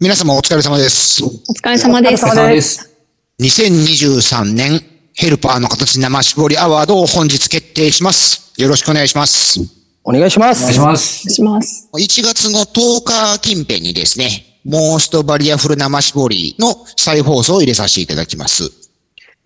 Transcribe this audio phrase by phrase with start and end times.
[0.00, 1.24] 皆様お疲れ様です。
[1.24, 2.24] お疲れ様です。
[2.24, 2.96] お疲れ様です。
[3.40, 4.80] 2023年
[5.12, 8.54] ヘルパーの形生絞りアワードを本日決定します。
[8.62, 9.58] よろしくお願いします。
[10.04, 10.62] お願いします。
[10.62, 11.30] お願いします。
[11.30, 11.88] します。
[11.94, 18.70] 1月の10日近辺にですね、モーストバリアフル生絞りの再放送を入れさせていただきます。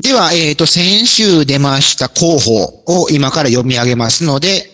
[0.03, 4.69] では、えっ、と、先週出ました候補を今から読み上げますので、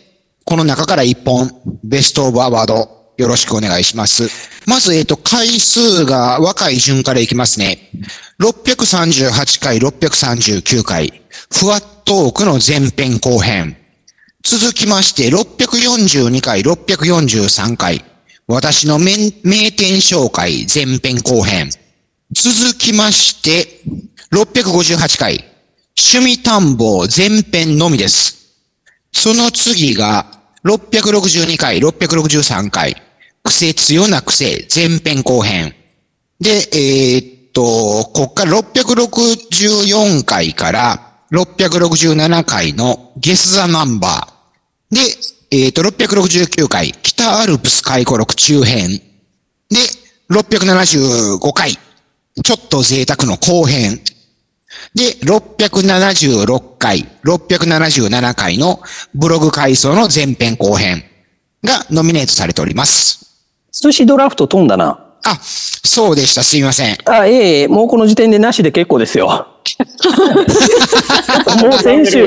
[0.44, 1.52] この中から1本、
[1.84, 4.57] ベストオブアワード、よろしくお願いします。
[4.68, 7.90] まず、えっ、と、回数が若い順からいきますね。
[8.38, 13.78] 638回、639回、ふわっトークの前編後編。
[14.44, 18.04] 続きまして、642回、643回、
[18.46, 21.70] 私の名名店紹介前編後編。
[22.32, 23.80] 続きまして、
[24.32, 25.44] 658回、
[25.96, 28.54] 趣味探訪前編のみです。
[29.14, 30.26] その次が、
[30.66, 33.07] 662回、663回、
[33.48, 35.74] 癖強な癖前編後編。
[36.38, 37.62] で、えーっと、
[38.12, 44.94] こっから664回から667回のゲスザナンバー。
[44.94, 45.00] で、
[45.50, 48.90] えーっと、669回、北アルプス回顧録中編。
[48.90, 49.78] で、
[50.30, 53.98] 675回、ちょっと贅沢の後編。
[54.94, 58.80] で、676回、677回の
[59.14, 61.02] ブログ回想の前編後編
[61.64, 63.27] がノミネートされております。
[63.80, 65.04] 寿司ドラフト飛んだな。
[65.24, 66.42] あ、そうでした。
[66.42, 66.96] すみません。
[67.04, 69.46] あ、ええもうこの時点でなしで結構ですよ。
[71.62, 72.26] もう先週、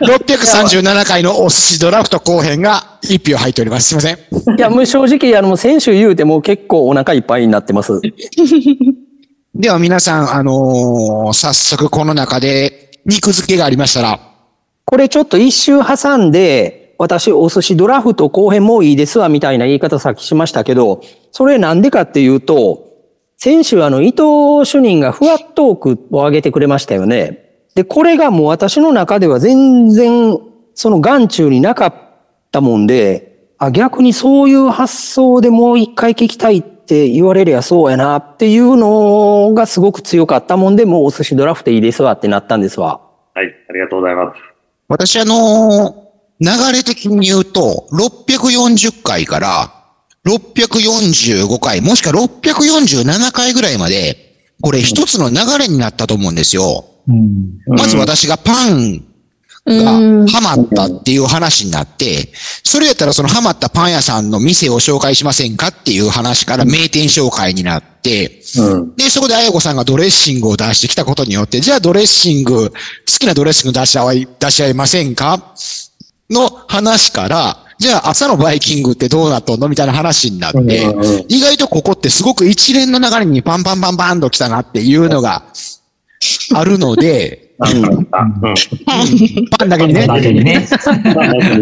[0.00, 3.88] 637回のお寿司ドラフト後編が1票入っております。
[3.88, 4.56] すみません。
[4.56, 8.00] いや、もう正直、あの、先週言うてもう結構お腹いっぱいになってます。
[9.54, 14.20] では皆さん、あのー早速この中で肉付けがありましたら、
[14.84, 21.00] これちょっと一周挟んで、私お寿司ドラフト後編もういいですわみたいな言い方さっきしましたけど、
[21.30, 22.88] それなんでかっていうと、
[23.36, 27.68] 先週あの伊藤主任がふわっトークを上げてくれましたよね。
[27.76, 30.38] で、これがもう私の中では全然
[30.74, 31.94] その眼中になかっ
[32.50, 43.00] たもんで、あ、逆にそういう発想でもう一回聞きたいって言われりゃそうやなっていうのがすごく強かったもんで、もうお寿司ドラフトいいですわってなったんですわ。
[43.34, 44.40] はい、ありがとうございます。
[44.88, 46.07] 私あのー
[46.40, 49.74] 流れ的に言うと、640回から
[50.26, 56.84] 645回、もしくは647回ぐらいまで、これ一つの流れになったと思うんですよ。
[57.08, 57.58] うん。
[57.66, 59.04] まず私がパン
[59.66, 62.32] がハマったっていう話になって、
[62.64, 68.96] それやったらそのハマったパン屋さんの店を紹介しませんかっていう話から名店紹介になって、うん。
[68.96, 72.76] で、そこであやこさんがドレッシングを出してきたことによって、じゃあドレッシング、好
[73.18, 75.54] きなドレッシング出し合い、出し合いませんか？
[76.30, 80.68] の話から、じゃあ朝のバイキングってどうなっとんのみたいな話になって、うん
[81.28, 85.44] 意外とここってすごく一連の流れにパンパンパンパンと来たなっていうのが
[86.54, 87.54] あるので。
[87.58, 87.70] パ
[89.64, 90.06] ンだけにね。
[90.10, 90.68] だけにね。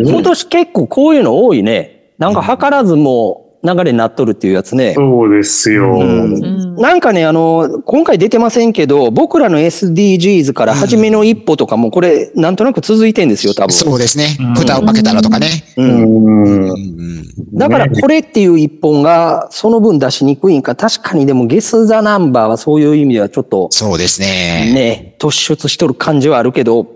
[0.04, 2.12] 今年結構こういうの多いね。
[2.19, 4.94] なんか図らずも流れになっとるっていうやつね。
[4.94, 5.99] そうですよ。
[5.99, 13.72] うんなんかね、あの、今回出てませんけど、僕らの SDGs から初めの一歩とかもこれ、なんとなく続いてんですよ、多分。
[13.72, 14.54] そうですねうん。
[14.54, 15.49] 蓋を開けたらとかね。
[15.78, 16.03] うん。
[16.03, 16.71] うん。
[16.71, 16.97] うん
[17.56, 24.72] だからこれっていう一本がその分出しにくいんか、確かにでもゲスザナンバーはそういう意味ではちょっとそうですね。
[24.75, 26.87] ね、突出しとる感じはあるけど、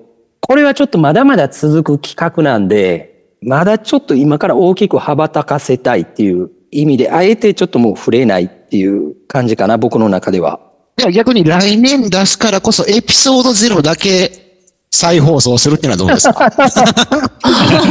[0.40, 3.10] これはちょっとまだまだ続く企画なんで、
[3.40, 10.60] まだちょっと今から大きく羽ばたかせたいっていう意味で、あえてちょっともう触れないっていう感じかな、僕の中では。
[10.98, 14.50] いや、逆に来年出すからこそエピソード0だけ
[14.90, 16.50] 再放送するっていうのはどうですか？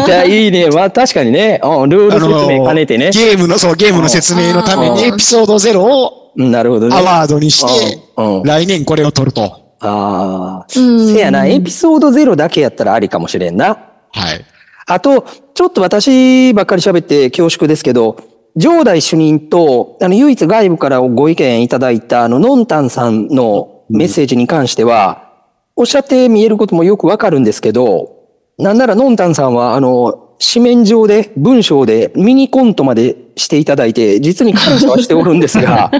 [0.05, 0.69] じゃあいいね。
[0.69, 3.09] まあ確かにね、うんルール説明兼ねてね。
[3.11, 6.95] ゲームの、そう、ゲームの説明のためにエピソード0をうんなるほどね。
[6.95, 7.99] アワードにして、
[8.43, 9.43] 来年これを取ると。
[9.81, 10.65] ああ。
[10.75, 13.79] うんせやな、エピソードゼロだけやったらありかもしれんな。
[14.11, 14.45] はい。
[14.85, 18.17] あと、ちょっと私ばっかり喋って恐縮ですけど、
[18.55, 25.29] 上代主任と、あの、唯一外部からご意見いただいた、あの、のんたんさんのメッセージに関しては、
[25.75, 28.17] おっしゃって見えることもよくわかるんですけど、
[28.57, 35.91] なんならのんたんさんは、あの、紙面上で、文章で、ミニコントまでしていただいて、実に感謝はしておるんですが、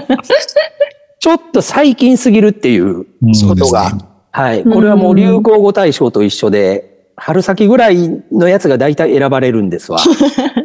[1.20, 3.98] ちょっと最近すぎるっていうことが、ね。
[4.32, 4.64] はい。
[4.64, 9.98] これはもう流行語大賞と一緒で、春先ぐらいのやつが大体選ばれるんですわ。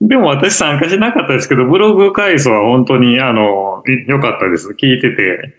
[0.00, 4.68] でも私参加しなかったですけど、ブログ回想は本当に、あの、い良かったです。
[4.70, 5.54] 聞いてて、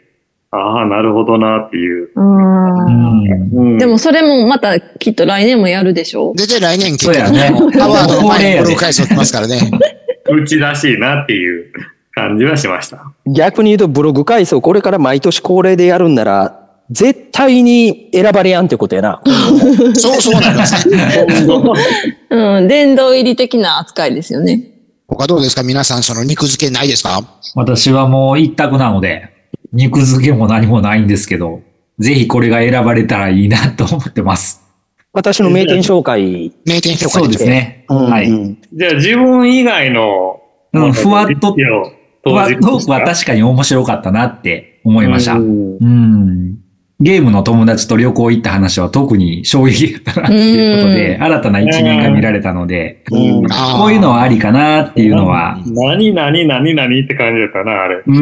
[0.51, 2.09] ああ、なるほどなっていう。
[2.15, 7.47] うんでもそれもまたきっと来年もやるでしょで、で、来年結そうやね
[7.79, 9.59] アワードの前にブログ回数来ますからね。
[10.31, 11.71] うちらしいなっていう
[12.13, 13.11] 感じはしました。
[13.27, 19.21] 逆に言うとブログ改装これから毎年恒例でやるんなら、絶対に選ばれやんってことやな。
[19.93, 21.25] そう、そうなんですね。
[22.31, 24.63] うん、殿堂入り的な扱いですよね。
[25.07, 25.63] 他どうですか？
[25.63, 27.21] 皆さん、その肉付けないですか？
[27.55, 29.29] 私はもう一択なので、
[29.73, 31.61] 肉付けも何もないんですけど、
[31.99, 34.61] ぜひこれが選ばれたらいいなと思ってます。
[35.13, 36.51] 私の名店紹介。
[36.65, 37.85] 名店評価そうですね。
[37.89, 38.29] うんはい。
[38.29, 40.39] うんじゃあ自分以外の、
[40.73, 41.55] うんふわっと
[42.23, 45.33] ふわ投じトークは確かに面白かったなって思いました。
[45.33, 45.87] ううん
[46.51, 46.55] ん。
[47.01, 53.19] ゲームの友達と旅行行った話は特に衝撃だったなっていうことで、うん新たな一面が見られたので、こう
[53.93, 58.03] いうのはありかなっていうのは、何、何、何、何って感じだったな、あれ。
[58.05, 58.17] うん。
[58.17, 58.21] う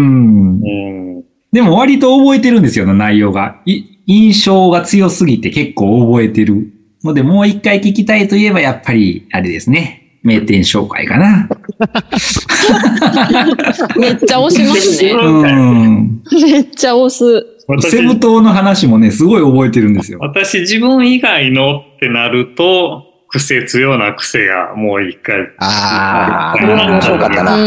[1.20, 1.24] ん。
[1.52, 3.62] でも割と覚えてるんですよね、内容が。
[3.66, 6.72] い印象が強すぎて結構覚えてる。
[7.04, 10.20] ので、もう一回聞きたいといえば、やっぱり、あれですね。
[10.24, 11.48] 名店紹介かな。
[13.98, 15.12] めっちゃ押しますね。
[15.12, 16.22] うん。
[16.32, 17.57] めっちゃ押す。
[17.68, 20.20] 私セブ島の話もね、すごい覚えてるんですよ。
[20.22, 25.36] 私自分以外のってなると、癖強な癖がもう一回。
[25.60, 27.58] あこれは面白かったうな。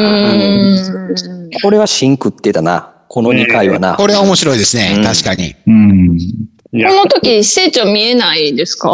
[1.63, 2.95] これは芯食ってたな。
[3.09, 3.97] この2回はなあ。。
[3.97, 4.95] これは面白いですね。
[4.97, 5.55] うん確かに。
[5.67, 6.19] うん。
[6.73, 8.89] この時、施設長見えないですか？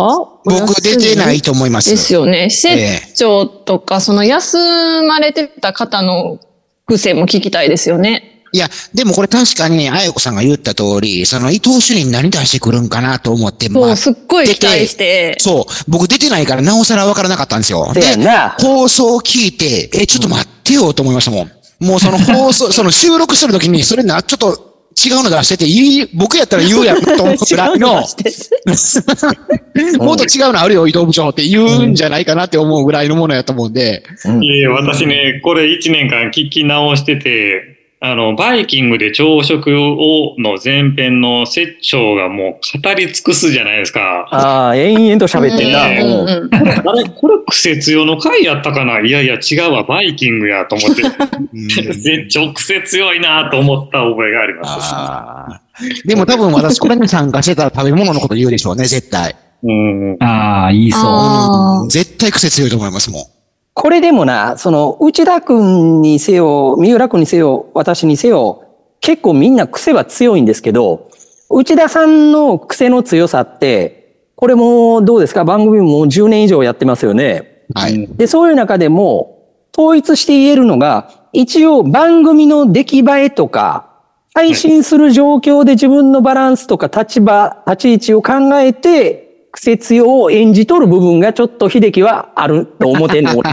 [0.44, 1.90] 僕出てないと思います。
[1.90, 2.50] ですよね。
[2.50, 4.56] 施設長とか、その休
[5.02, 6.40] まれてた方の
[6.86, 8.35] 癖も聞きたいですよね。
[8.56, 15.36] いや、でもこれ確かに、あやこさんが言った通り、その伊藤主任何出してくるんかなと思って、まあそう、、すっごい期待して。
[15.38, 17.92] そう、僕出てないからなおさらわからなかったんですよ。
[17.92, 18.56] せやんな。
[18.58, 21.50] 放送を聞いて、え、ちょっと待ってよと思いましたもん。
[21.80, 24.66] もうその 放送、その収録してる時に、それな、ちょっと
[25.04, 28.00] 違うの出してて、言い、僕やったら言うやんと思うくらいの、
[30.00, 44.28] もっと違うのあるよ、伊藤部長って言うんじゃないかなって思うぐらいのものやと思うんで、うんいやいや、私ね、これ1年間聞き直してて、あの、バイキングで朝食をの前編の説長がもう語り尽くすじゃないですか。
[44.30, 45.88] ああ、延々と喋ってんな。
[45.88, 46.54] うん
[46.88, 49.00] あれこれ癖強の回やったかな？
[49.00, 51.02] いやいや、違うわ、バイキングやと思って、
[51.92, 55.60] 絶頂癖強いなと思った覚えがありま
[56.02, 56.06] す。
[56.06, 59.34] でも多分私これに参加してたら食べ物のこと言うでしょうね、絶対。
[59.62, 60.16] うん。
[60.22, 61.90] ああ、言いそう。
[61.90, 63.22] 絶対癖強いと思いますもん。
[63.78, 68.64] これでもな、その、内田くんにせよ、三浦くんにせよ、私にせよ、
[69.00, 71.10] 結構みんな癖は強いんですけど、
[71.50, 75.44] 内田さんの癖の強さって、これもどうですか？
[75.44, 77.66] 番組も10年以上やってますよね。
[77.74, 78.08] はい。
[78.16, 79.44] で、そういう中でも、
[79.76, 83.90] 統一して言えるのが、一応番組の出来栄えとか、
[84.32, 89.25] 配信する状況で自分のバランスとか立場、立ち位置を考えて、
[89.56, 93.40] 癖強を演じ取る部分がちょっと秀樹はあると思ってんの。
[93.42, 93.52] だ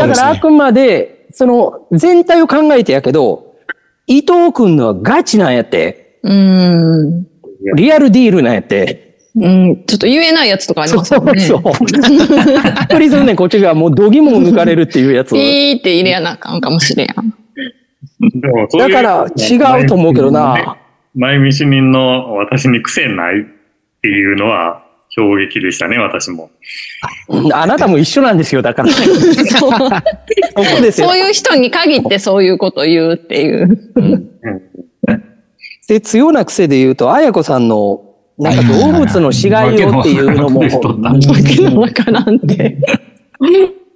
[0.00, 3.54] からあくまで、その全体を考えてやけど、
[4.06, 6.18] 伊藤くんのはガチなんやって。
[6.22, 7.26] うん。
[7.74, 9.16] リアルディールなんやって。
[9.34, 9.84] うん。
[9.86, 11.40] ちょっと言えないやつとかありますもんね。
[11.40, 11.62] そう。
[12.90, 15.30] プリズンね、こっちがもう度肝を抜かれるっていうやつ。
[15.30, 17.08] ピーって入れやなあかんかもしれん。
[17.08, 17.14] で
[18.48, 20.76] もそういうだから違うと思うけどな。
[21.14, 23.44] 前見知人の私に癖ないっ
[24.02, 26.50] ていうのは衝撃でしたね、私も。
[27.52, 28.88] あなたも一緒なんですよ、だから。
[28.90, 29.02] そ
[29.58, 31.18] そうこですよそう。
[31.18, 33.78] いう人に限ってそういうこと言うっていう。
[35.86, 38.00] で、強な癖で言うと、あやこさんの、
[38.38, 42.78] なんか動物の死骸をっていうのも、 わけのわからんわけのわからんって。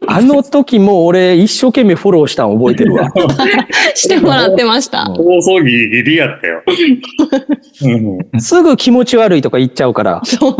[0.08, 3.10] あの時も俺一生懸命フォローしたん覚えてるわ。
[3.94, 5.04] してもらってました。
[5.04, 6.62] 放送ギリギリやったよ。
[7.82, 10.20] うんすぐ気持ち悪いとか言っちゃうから。
[10.24, 10.56] そう。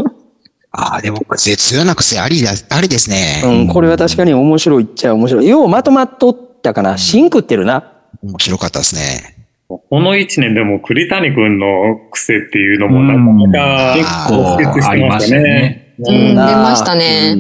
[0.73, 3.43] ああ、でも癖強な癖ありだ、ありですね。
[3.45, 5.49] うん、これは確かに面白いっちゃ面白い。
[5.49, 6.99] ようまとまっとったかな。
[6.99, 7.93] シンクってるな。
[8.23, 9.37] 面白かったですね。
[9.69, 11.67] この一年でも栗谷くんの
[12.12, 15.95] 癖っていうのもなかなか結構ありましたね。
[15.99, 17.35] うん、出ましたね。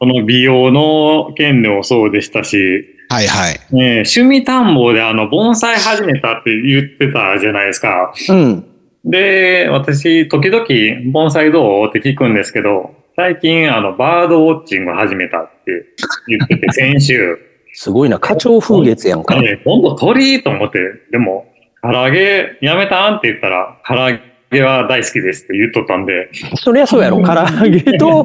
[0.00, 3.54] うんその美容の件でもそうでしたし、はいはい。
[3.74, 8.12] ねえ、趣味探訪であの、盆栽始めたって言ってたじゃないですか。
[8.28, 8.64] うん。
[9.06, 10.66] で、私、時々、
[11.12, 11.88] 盆栽どう？
[11.88, 15.86] って聞くんですけど、最近、あの、バードウォッチング始めたって
[16.28, 17.38] 言ってて、 先週。
[17.72, 18.18] すごいな。
[18.18, 19.40] 花鳥風月やんか。
[19.40, 20.42] ね今度鳥？
[20.42, 20.78] と思って、
[21.12, 21.46] でも、
[21.82, 23.14] 唐揚げやめたん？
[23.16, 24.20] って言ったら、唐揚げ
[24.62, 27.22] は大好きですって言っとったんで、そりゃそうやろ。
[27.22, 27.32] 唐
[27.64, 28.24] 揚げと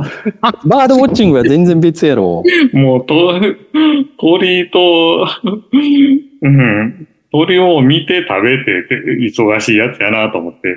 [0.66, 2.44] バードウォッチングは全然別やろ。
[2.74, 3.40] もう、と、
[4.20, 5.28] 鳥と、
[6.42, 10.68] うん、鳥を見て食べてって忙しいやつやなと思って。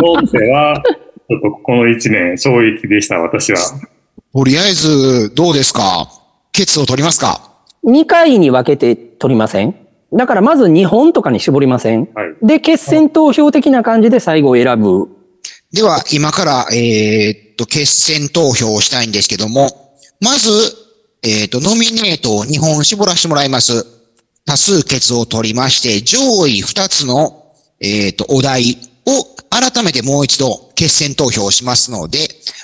[0.00, 0.82] ローセは、
[1.28, 3.58] ちょっとこの一年衝撃でした、私は。
[4.34, 6.08] とりあえず、どうですか？
[6.52, 7.52] ケツを取りますか
[7.84, 9.74] ？2回に分けて取りません？
[10.16, 12.08] だからまず2本とかに絞りません？
[12.14, 12.46] はい。
[12.46, 15.08] で、決選投票的な感じで最後選ぶ。
[15.72, 20.50] では、今から、えーっと、決選投票をしたいんですけども、まず、
[21.22, 23.84] えーっと、ノミネートを2本絞らせてもらいます。
[24.46, 32.18] 多数決を取りまして、上位2つの、えーっと、お題を改めてもう一度決選投票をしますので、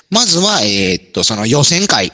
[0.09, 2.11] まずは、えーっと、その予選会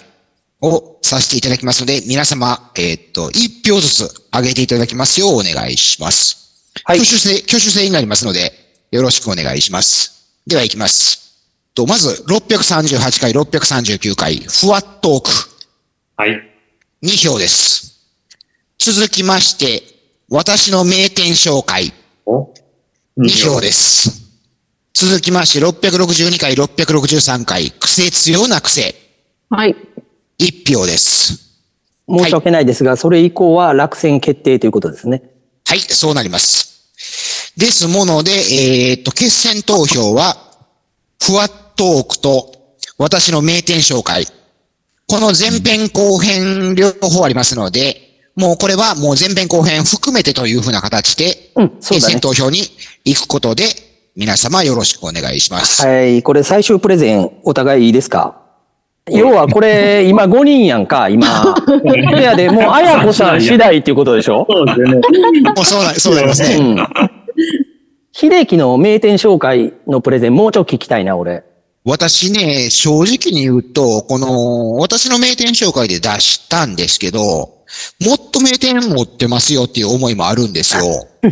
[0.61, 6.47] をさせていただきますので、皆様、えーっと、1票ずつ上げていただきますようお願いします。
[6.83, 8.51] はい挙手制、挙手制になりますので、
[8.91, 10.39] よろしくお願いします。
[10.45, 11.27] では行きます。
[11.73, 15.29] と、まず、638回、639回、ふわっトーク、
[16.15, 16.31] はい。
[17.03, 17.99] 2票です。
[18.79, 19.83] 続きまして、
[20.29, 21.93] 私の名店紹介、
[22.25, 22.53] お
[23.17, 24.27] ？2票です。
[24.93, 28.95] 続きまして、662回、663回、癖強な癖、
[29.49, 29.75] はい。
[30.39, 31.47] 1票です。
[32.09, 35.23] 申し訳ないですが、それ以降は落選決定ということですね。
[35.67, 36.93] はい、そうなります。
[37.57, 40.37] ですもので、えーっと、決選投票は、
[41.21, 42.53] ふわっトークと、
[42.97, 44.25] 私の名店紹介。
[45.07, 48.01] この前編後編両方ありますので、
[48.35, 52.11] もうこれはもう前編後編含めてというふうな形で、うん、そう決だね。
[52.13, 52.59] 選投票に
[53.05, 53.63] 行くことで、
[54.15, 55.85] 皆様よろしくお願いします。
[55.85, 58.46] はい、これ最終プレゼンお互いいいですか？
[59.09, 61.27] 要はこれ、今5人やんか、今。
[62.17, 64.45] いやで、もう、あやこさん次第っていうことでしょ？
[64.49, 64.95] そうですね。
[64.95, 64.99] も
[65.61, 66.55] うそうな、そうなりますね。
[66.55, 66.77] うん。
[68.11, 71.43] 秀樹の名店紹介のプレゼン、もうちょっと聞きたいな、俺。
[71.85, 77.53] 私ね、正直に言うと、この、私の名店紹介で出したんですけど、も
[78.15, 80.83] っと名店持ってますよっていう思いもあるんですよ。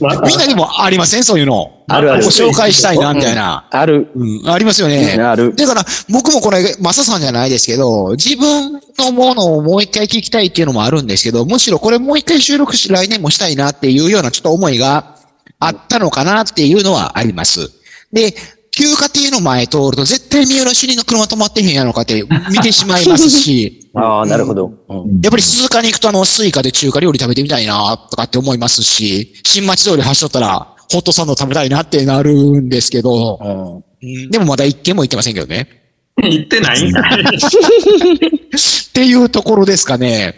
[0.00, 1.70] ま みんなにもありませんそういうの。
[1.88, 3.66] あるあるご紹介したいな、みたいな。
[3.70, 4.10] ある。
[4.14, 5.14] うん、ありますよね。
[5.20, 5.54] ある。
[5.54, 15.16] だから、僕もこれ、マサさんじゃないですけど、自分のものをもう一回聞きたいっていうのもあるんですけど、むしろこれもう一回収録し、来年もしたいなっていうようなちょっと思いが
[15.58, 17.70] あったのかなっていうのはあります。
[18.12, 18.34] で、
[18.72, 24.72] 旧家庭の前通ると絶対三浦主任の車止まってへんやろかって見てしまいますし、 ああ、なるほど。
[24.88, 35.68] うんやっぱり鈴鹿に行くとあの、スイカで中華料理食べてみたいなとかって思いますし、新町通り走っとったら、ホットサンド食べたいなってなるんですけど、うんうんでもまだ一軒も行ってませんけどね。
[36.20, 36.88] 行ってない？
[36.88, 37.20] んかい。
[37.20, 40.34] いっていうところですかね。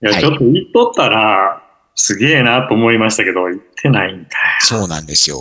[0.00, 1.60] や、はいちょっと行っとったら、
[1.96, 4.30] すげえなと思いましたけど、言ってないんか
[4.60, 5.38] そうなんですよ。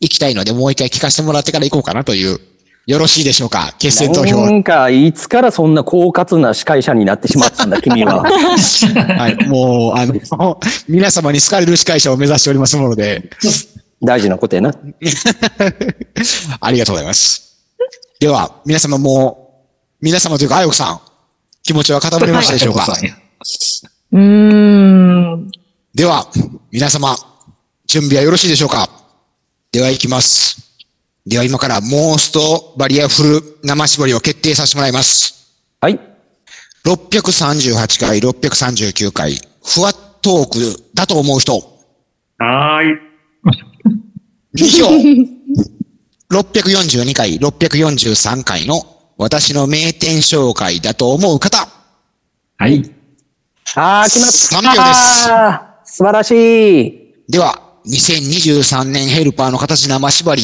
[0.00, 2.38] 行きたいのでもう一回聞かせてもらってから行こうかなという。
[2.86, 3.74] よろしいでしょうか？
[3.78, 4.40] 決選投票。
[4.46, 8.22] なんか、いつからそんな狡猾な司会者になってしまったんだ、君は。
[8.24, 9.46] はい。
[9.48, 13.30] もう、あの、 皆様に好かれる司会者を目指しておりますもので、
[14.02, 14.74] 大事なことやな。
[16.60, 17.58] ありがとうございます。
[18.18, 19.62] では、皆様も
[20.00, 21.00] う、皆様というか、あよこさん、
[21.62, 22.86] 気持ちは固まりましたでしょうか？
[24.12, 25.50] うーん。
[25.94, 26.26] では、
[26.72, 27.14] 皆様、
[27.86, 28.88] 準備はよろしいでしょうか？
[29.72, 30.76] では行きます。
[31.24, 35.54] では今からモーストバリアフル生絞りを決定させてもらいます。
[35.80, 36.00] はい。
[36.84, 41.52] 638回、639回、ふわっトークだと思う人、
[42.38, 42.98] はーい。
[44.56, 46.36] 2票。
[46.36, 48.82] 642回、643回の
[49.18, 51.68] 私の名店紹介だと思う方、
[52.58, 52.90] はい。
[53.76, 54.32] ああ、決まった。
[54.32, 56.32] 三票ですあー素晴らし
[56.88, 57.14] い。
[57.28, 60.42] では、2023年ヘルパーの形生絞り、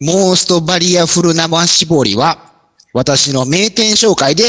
[0.00, 2.38] モーストバリアフル生絞りは、
[2.92, 4.44] 私の名店紹介で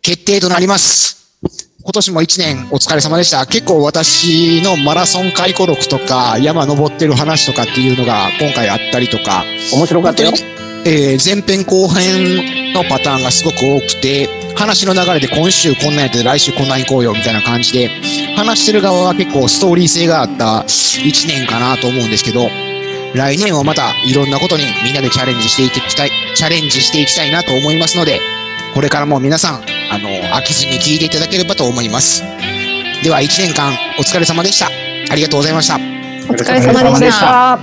[0.00, 1.38] 決定となります。
[1.82, 3.44] 今年も一年お疲れ様でした。
[3.44, 9.44] 結構私のマラソン回顧録とか、山登ってる話とかっていうのが今回あったりとか、
[9.74, 10.32] 面白かったよ。
[10.84, 17.88] えー前編後編のパターンがすごく多くて、話の流れで今週こんなんやって来週こんなん行こうよみたいな感じで、
[18.36, 22.48] 話してる側は結構ストーリー性があった一年かなと思うんですけど、
[23.14, 28.20] 来年はまたいろんなことにみんなでチャレンジしていきたい、チャレンジしていきたいなと思いますので、
[28.74, 29.54] これからも皆さん、
[29.90, 32.24] あの、飽きずに聞いていただければと思います。
[33.04, 34.66] では一年間お疲れ様でした。
[35.10, 35.76] ありがとうございました。
[35.76, 35.78] お
[36.34, 37.58] 疲れ様でした。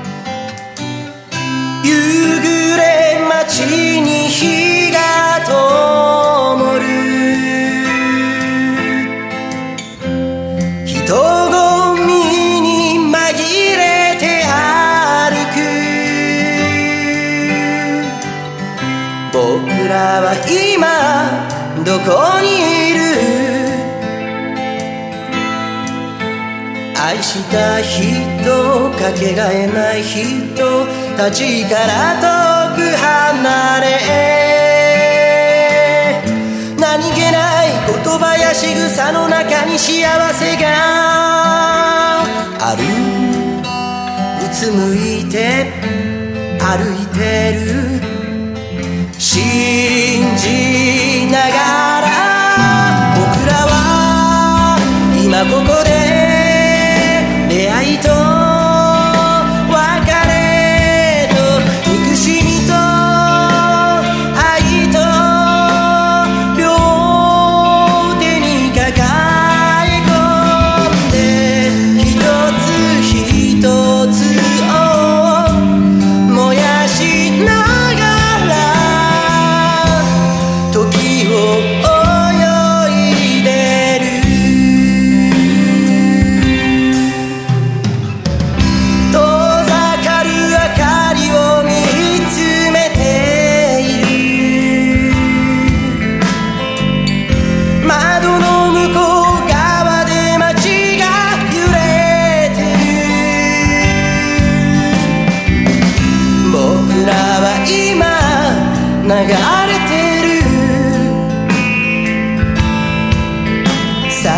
[27.44, 30.86] た人かけがえない人
[31.18, 33.86] たちから遠く離れ
[36.80, 40.68] 何気ない言葉や仕草の中に幸せが
[42.62, 42.84] ある。
[44.46, 45.72] うつむいて
[46.60, 48.00] 歩いてる。
[49.18, 52.08] 信じながら
[53.16, 54.78] 僕らは
[55.24, 55.99] 今ここで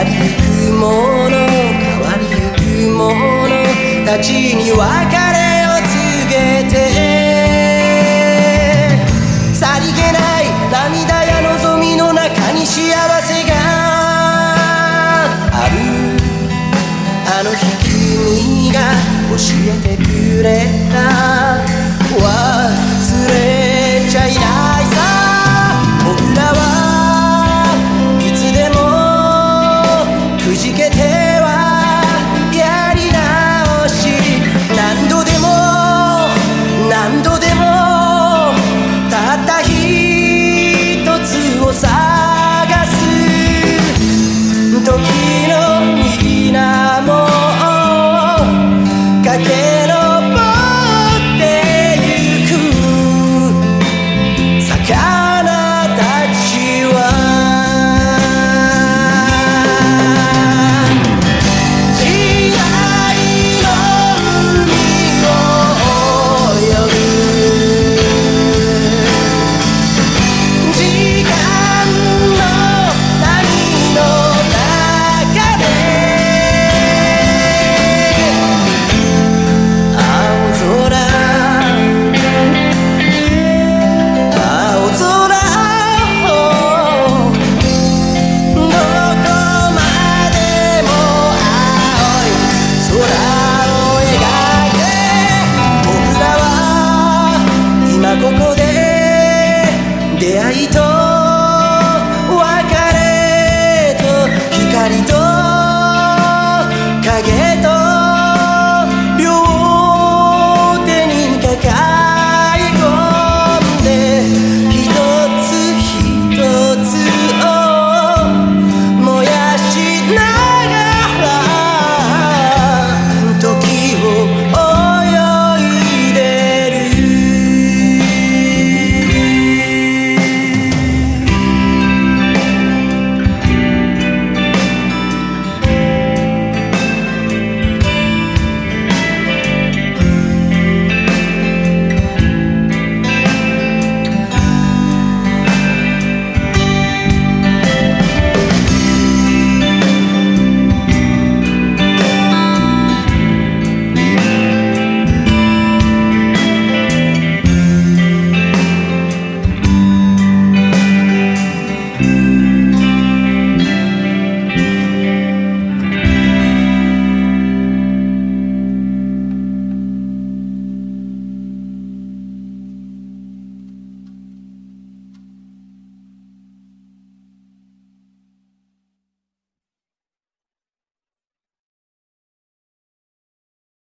[0.03, 0.19] りゆ
[0.69, 0.86] くも
[1.29, 2.36] の変わりゆ
[2.88, 3.51] くもの
[4.05, 4.79] たちに別れ
[5.67, 5.93] を告
[6.29, 6.36] げ
[6.69, 6.75] て
[9.53, 12.79] さりげない涙や望みの中に幸
[13.21, 13.53] せが
[15.53, 15.75] ある
[17.27, 18.79] あの日君が
[19.29, 19.36] 教
[19.67, 20.50] えてくれ
[20.91, 21.40] た